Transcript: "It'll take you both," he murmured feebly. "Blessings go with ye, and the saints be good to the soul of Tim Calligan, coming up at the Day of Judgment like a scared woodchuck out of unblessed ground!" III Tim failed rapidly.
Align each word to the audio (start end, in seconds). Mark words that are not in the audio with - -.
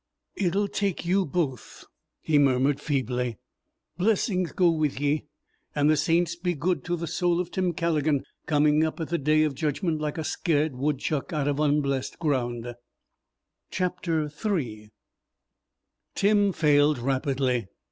"It'll 0.35 0.67
take 0.67 1.05
you 1.05 1.27
both," 1.27 1.85
he 2.21 2.39
murmured 2.39 2.79
feebly. 2.79 3.37
"Blessings 3.99 4.51
go 4.51 4.71
with 4.71 4.99
ye, 4.99 5.25
and 5.75 5.91
the 5.91 5.95
saints 5.95 6.35
be 6.35 6.55
good 6.55 6.83
to 6.85 6.95
the 6.95 7.05
soul 7.05 7.39
of 7.39 7.51
Tim 7.51 7.71
Calligan, 7.71 8.23
coming 8.47 8.83
up 8.83 8.99
at 8.99 9.09
the 9.09 9.19
Day 9.19 9.43
of 9.43 9.53
Judgment 9.53 10.01
like 10.01 10.17
a 10.17 10.23
scared 10.23 10.75
woodchuck 10.75 11.31
out 11.33 11.47
of 11.47 11.59
unblessed 11.59 12.17
ground!" 12.17 12.73
III 13.79 14.89
Tim 16.15 16.51
failed 16.51 16.97
rapidly. 16.97 17.67